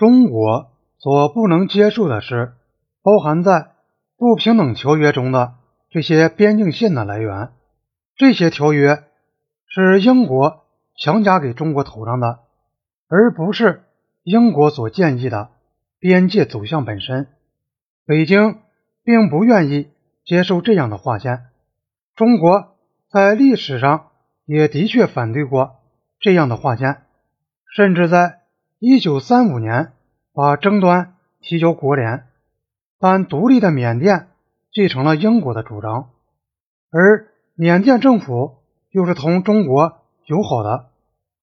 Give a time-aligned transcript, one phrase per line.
[0.00, 2.54] 中国所不能接受的是，
[3.02, 3.72] 包含在
[4.16, 5.56] 不平等条约中的
[5.90, 7.50] 这些边境线的来源。
[8.16, 9.04] 这些条约
[9.66, 10.64] 是英国
[10.96, 12.38] 强加给中国头上的，
[13.08, 13.82] 而不是
[14.22, 15.50] 英国所建议的
[15.98, 17.26] 边界走向本身。
[18.06, 18.60] 北京
[19.04, 19.90] 并不愿意
[20.24, 21.48] 接受这样的划线。
[22.16, 22.74] 中国
[23.10, 24.06] 在历史上
[24.46, 25.76] 也的确反对过
[26.18, 27.02] 这样的划线，
[27.76, 28.39] 甚至在
[28.80, 29.92] 1935年
[30.32, 32.24] 把争端提交国联。
[32.98, 34.28] 但独立的缅甸
[34.72, 36.10] 继承了英国的主张，
[36.90, 38.58] 而缅甸政府
[38.90, 40.90] 又是同中国友好的，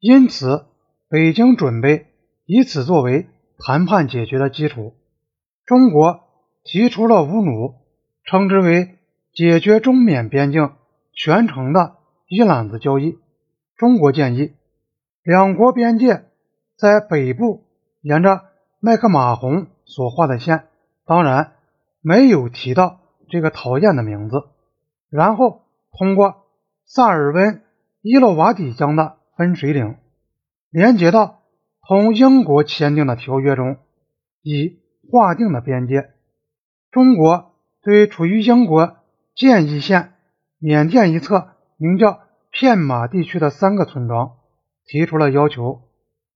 [0.00, 0.66] 因此
[1.08, 2.08] 北京准备
[2.44, 3.26] 以此作为
[3.58, 4.94] 谈判解决的基础。
[5.64, 6.20] 中国
[6.62, 7.74] 提出了五努，
[8.24, 8.98] 称之为
[9.32, 10.72] 解决中缅边境
[11.14, 11.96] 全程的
[12.28, 13.18] 一揽子交易。
[13.76, 14.52] 中国建议
[15.22, 16.24] 两国边界
[16.76, 17.64] 在北部
[18.02, 18.44] 沿着
[18.80, 20.66] 麦克马洪所画的线。
[21.04, 21.52] 当然
[22.00, 24.44] 没有提到这个讨厌的名字。
[25.08, 25.62] 然后
[25.96, 26.46] 通过
[26.84, 27.62] 萨尔温
[28.02, 29.96] 伊洛瓦底江的分水岭，
[30.70, 31.42] 连接到
[31.86, 33.78] 同英国签订的条约中
[34.42, 36.10] 已划定的边界。
[36.90, 38.96] 中国对处于英国
[39.34, 40.14] 建义县
[40.58, 44.36] 缅甸一侧名叫片马地区的三个村庄
[44.84, 45.82] 提出了要求，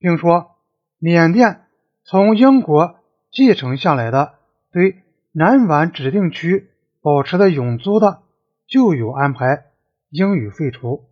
[0.00, 0.56] 并说
[0.98, 1.60] 缅甸
[2.02, 2.96] 从英国
[3.30, 4.34] 继承下来的。
[4.72, 6.70] 对南皖指定区
[7.00, 8.22] 保持的永租的
[8.68, 9.64] 旧有安排
[10.10, 11.08] 应予废除，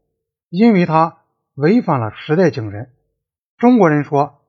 [0.49, 1.19] 因为它
[1.55, 2.91] 违反了时代精神。
[3.57, 4.41] 中国人说，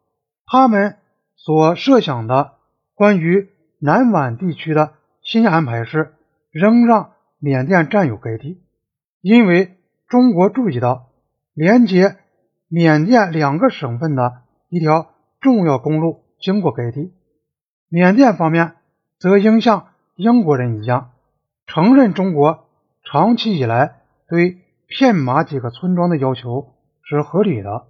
[0.45, 0.97] 他们
[1.35, 2.53] 所设想的
[2.93, 6.13] 关于南皖地区的新安排是
[6.51, 8.61] 仍让缅甸占有该地，
[9.21, 9.75] 因为
[10.07, 11.09] 中国注意到
[11.53, 12.17] 连接
[12.69, 15.09] 缅甸两个省份的一条
[15.41, 17.11] 重要公路经过该地，
[17.89, 18.75] 缅甸方面。
[19.19, 21.11] 则应像英国人一样
[21.65, 22.69] 承认中国
[23.03, 23.97] 长期以来
[24.29, 27.87] 对片马几个村庄的要求是合理的。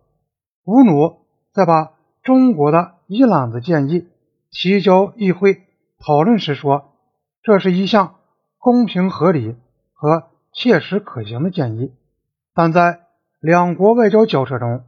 [0.66, 1.20] 吴努
[1.54, 1.92] 在把
[2.24, 4.08] 中国的一揽子建议
[4.50, 5.62] 提交议会
[6.00, 6.96] 讨论时说
[7.44, 8.16] ：“这是一项
[8.58, 9.56] 公平合理
[9.94, 11.94] 和切实可行的建议。”
[12.56, 13.02] 但在
[13.40, 14.84] 两国外交交涉中，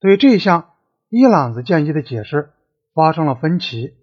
[0.00, 0.70] 对这项
[1.08, 2.50] 一揽子建议的解释
[2.94, 3.94] 发生了分歧。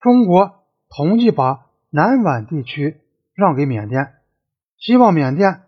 [0.00, 0.54] 中国。
[0.88, 3.00] 同意把南宛地区
[3.34, 4.14] 让给缅甸，
[4.78, 5.62] 希望缅甸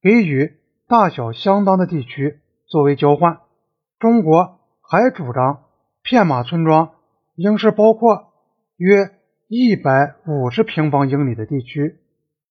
[0.00, 0.56] 给予
[0.88, 3.40] 大小相当的地区作为交换。
[3.98, 5.64] 中国还主张
[6.02, 6.92] 片马村庄
[7.34, 8.32] 应是包括
[8.78, 9.10] 约
[9.46, 11.98] 一百五十平方英里的地区，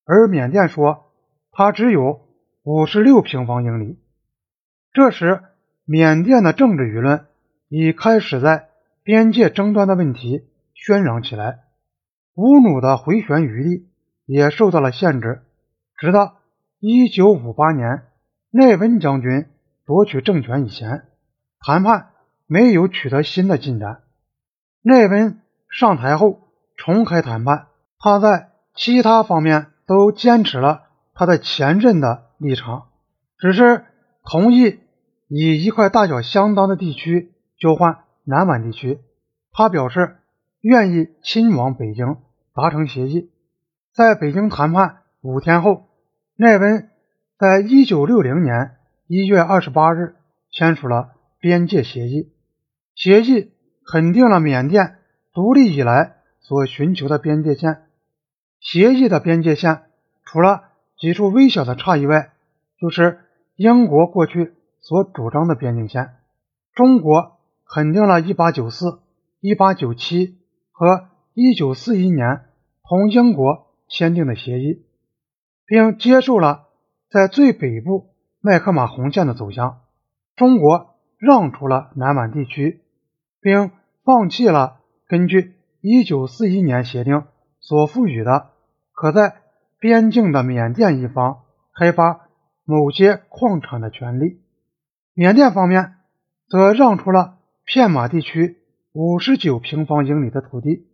[0.05, 1.05] 而缅甸说
[1.51, 2.21] 它只有
[2.61, 3.97] 五十六平方英里。
[4.93, 5.41] 这时，
[5.85, 7.25] 缅甸的政治舆论
[7.69, 8.69] 已开始在
[9.03, 11.59] 边界争端的问题喧嚷起来。
[12.33, 13.89] 吴努的回旋余地
[14.25, 15.43] 也受到了限制，
[15.97, 16.39] 直到
[16.81, 18.03] 1958年
[18.49, 19.47] 奈温将军
[19.85, 21.03] 夺取政权以前，
[21.59, 22.09] 谈判
[22.45, 24.01] 没有取得新的进展。
[24.81, 32.89] 奈温上台后重开谈判，他在其他方面都坚持了他的前任的立场，
[33.37, 33.85] 只是
[34.23, 34.79] 同意
[35.27, 38.99] 以一块大小相当的地区交换南满地区。
[39.51, 40.17] 他表示。
[40.63, 42.17] 愿意亲往北京
[42.53, 43.31] 达成协议。
[43.95, 45.87] 在北京谈判五天后，
[46.35, 46.87] 奈温
[47.39, 48.75] 在一九六零年
[49.07, 50.13] 一月二十八日
[50.51, 52.31] 签署了边界协议。
[52.93, 53.53] 协议
[53.91, 54.97] 肯定了缅甸
[55.33, 57.85] 独立以来所寻求的边界线。
[58.59, 59.85] 协议的边界线
[60.23, 60.65] 除了
[60.95, 62.33] 几处微小的差异外，
[62.79, 63.17] 就是
[63.61, 66.15] 英国过去所主张的边境线。
[66.73, 69.01] 中国肯定了一八九四、
[69.39, 70.39] 一八九七。
[70.73, 72.45] 和1941年
[72.81, 74.83] 同英国签订的协议，
[75.67, 76.69] 并接受了
[77.07, 79.81] 在最北部麦克马洪线的走向。
[80.35, 82.81] 中国让出了南满地区，
[83.41, 83.69] 并
[84.03, 85.53] 放弃了根据
[85.83, 87.25] 1941年协定
[87.59, 88.49] 所赋予的
[88.91, 89.35] 可在
[89.77, 91.43] 边境的缅甸一方
[91.77, 92.27] 开发
[92.71, 94.39] 某些矿产的权利。
[95.13, 95.95] 缅甸方面
[96.47, 98.59] 则让出了片马地区。
[98.93, 100.85] 五十九平方英里的土地，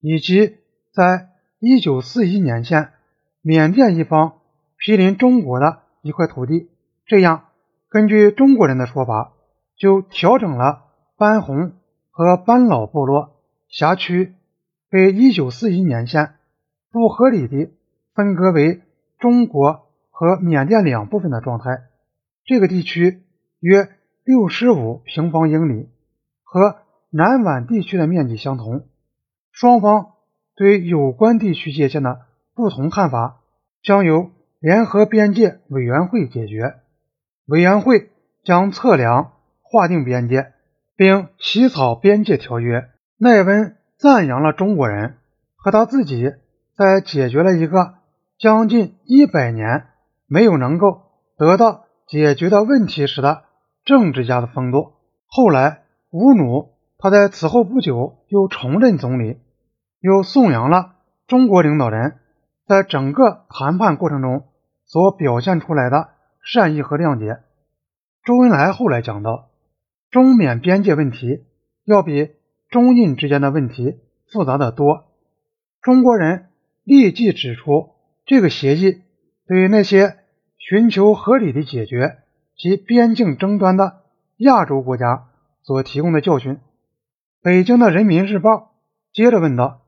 [0.00, 0.56] 以及
[0.92, 2.92] 在一九四一年前
[3.40, 4.40] 缅甸一方
[4.76, 6.68] 毗邻中国的一块土地，
[7.06, 7.44] 这样
[7.88, 9.32] 根据中国人的说法，
[9.78, 10.84] 就调整了
[11.16, 11.72] 班洪
[12.10, 13.40] 和班老部落
[13.70, 14.34] 辖区
[14.90, 16.34] 被一九四一年前
[16.90, 17.70] 不合理的
[18.14, 18.82] 分割为
[19.18, 19.87] 中国
[20.18, 21.84] 和缅甸两部分的状态。
[22.44, 23.22] 这个地区
[23.60, 23.88] 约
[24.24, 25.88] 六十五平方英里
[26.42, 26.78] 和。
[27.10, 28.86] 南宛地区的面积相同，
[29.50, 30.08] 双方
[30.54, 33.40] 对有关地区界限的不同看法
[33.82, 34.30] 将由
[34.60, 36.74] 联合边界委员会解决。
[37.46, 38.10] 委员会
[38.44, 39.32] 将测量、
[39.62, 40.52] 划定边界，
[40.96, 42.90] 并起草边界条约。
[43.16, 45.14] 奈温赞扬了中国人
[45.56, 46.34] 和他自己
[46.76, 47.94] 在解决了一个
[48.38, 49.86] 将近一百年
[50.28, 51.02] 没有能够
[51.36, 53.42] 得到解决的问题时的
[53.84, 54.92] 政治家的风度。
[55.26, 59.38] 后来，吴努他在此后不久又重任总理，
[60.00, 60.92] 又颂扬了
[61.26, 62.18] 中国领导人
[62.66, 64.44] 在整个谈判过程中
[64.84, 66.10] 所表现出来的
[66.44, 67.40] 善意和谅解。
[68.24, 69.48] 周恩来后来讲到，
[70.10, 71.46] 中缅边界问题
[71.84, 72.36] 要比。
[72.70, 73.96] 中印之间的问题
[74.30, 75.06] 复杂的多，
[75.80, 76.50] 中国人
[76.84, 77.94] 立即指出，
[78.26, 79.00] 这个协议
[79.46, 80.17] 对于那些
[80.68, 82.18] 寻求合理的解决
[82.54, 84.02] 其边境争端的
[84.36, 85.28] 亚洲国家
[85.62, 86.58] 所提供的教训。
[87.42, 88.50] 北京的《人民日报》
[89.14, 89.80] 接着问道：“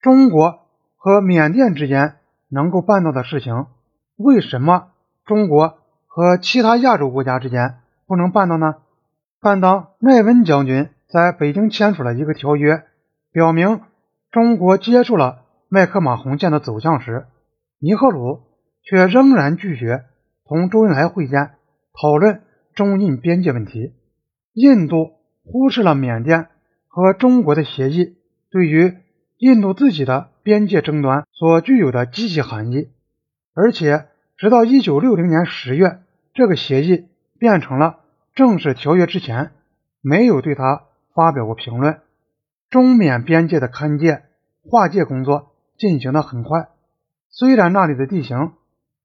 [0.00, 0.60] 中国
[0.96, 2.16] 和缅甸之间
[2.48, 3.66] 能够办到的事情，
[4.16, 4.92] 为什么
[5.26, 5.76] 中国
[6.06, 8.76] 和其他亚洲国家之间不能办到呢？”
[9.42, 10.88] 但当奈温将军。
[11.06, 12.82] 在北京签署了一个条约，
[13.30, 13.82] 表明
[14.32, 17.26] 中国接受了麦克马洪线的走向时，
[17.78, 18.40] 尼赫鲁
[18.82, 20.06] 却仍然拒绝
[20.44, 21.52] 同周恩来会见，
[21.92, 22.42] 讨论
[22.74, 23.94] 中印边界问题。
[24.52, 25.12] 印度
[25.44, 26.48] 忽视了缅甸
[26.88, 28.16] 和中国的协议
[28.50, 28.94] 对于
[29.38, 32.90] 印度自己的边界争端所具有的积极含义，
[33.54, 34.06] 而且
[34.36, 36.00] 直到1960年10月，
[36.34, 37.06] 这个协议
[37.38, 38.00] 变成了
[38.34, 39.52] 正式条约之前，
[40.00, 40.84] 没有对他。
[41.14, 42.00] 发表过评论，
[42.70, 44.24] 中缅边界的勘界、
[44.64, 46.70] 划界工作进行的很快。
[47.30, 48.50] 虽然那里的地形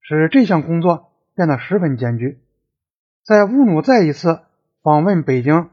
[0.00, 1.09] 使这项工作
[1.40, 2.38] 变得十分艰巨，
[3.24, 4.40] 在乌努再一次
[4.82, 5.70] 访问北京，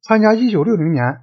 [0.00, 1.22] 参加1960年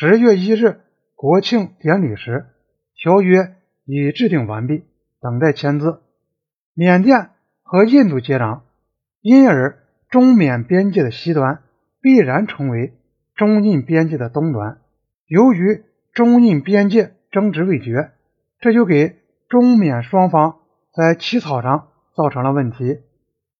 [0.00, 0.80] 10月1日
[1.14, 2.46] 国庆典礼时，
[2.94, 4.84] 条约已制定完毕，
[5.20, 6.00] 等待签字。
[6.72, 7.28] 缅甸
[7.62, 8.62] 和印度接壤，
[9.20, 11.62] 因而中缅边界的西端
[12.00, 12.94] 必然成为。
[13.34, 14.78] 中印边界的东端，
[15.26, 15.84] 由于
[16.14, 18.12] 中印边界争执未决，
[18.60, 19.18] 这就给
[19.50, 20.60] 中缅双方
[20.94, 23.00] 在起草上造成了问题。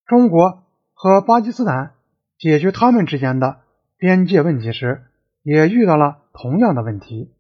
[0.06, 0.62] 中国
[0.94, 1.94] 和巴基斯坦
[2.38, 3.58] 解决他们之间的
[3.98, 5.02] 边界问题时，
[5.42, 7.32] 也遇到了同样的问题。